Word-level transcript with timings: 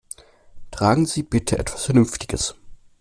Tragen 0.71 1.05
Sie 1.05 1.21
bitte 1.21 1.59
etwas 1.59 1.85
Vernünftiges! 1.85 2.55